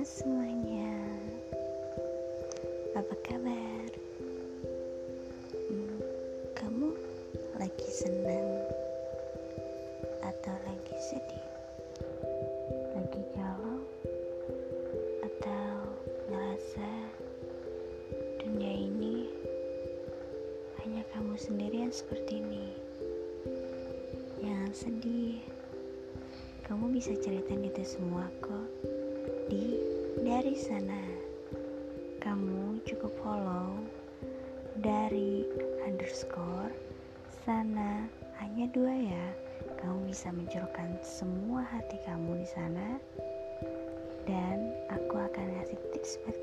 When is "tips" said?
45.90-46.16